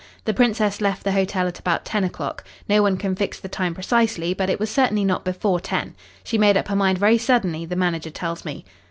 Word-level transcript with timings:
The 0.25 0.33
Princess 0.33 0.81
left 0.81 1.03
the 1.03 1.11
hotel 1.11 1.47
at 1.47 1.59
about 1.59 1.85
ten 1.85 2.03
o'clock. 2.03 2.43
No 2.67 2.81
one 2.81 2.97
can 2.97 3.15
fix 3.15 3.39
the 3.39 3.47
time 3.47 3.75
precisely, 3.75 4.33
but 4.33 4.49
it 4.49 4.59
was 4.59 4.71
certainly 4.71 5.05
not 5.05 5.23
before 5.23 5.59
ten. 5.59 5.93
She 6.23 6.39
made 6.39 6.57
up 6.57 6.69
her 6.69 6.75
mind 6.75 6.97
very 6.97 7.19
suddenly, 7.19 7.65
the 7.67 7.75
manager 7.75 8.09
tells 8.09 8.43
me." 8.43 8.65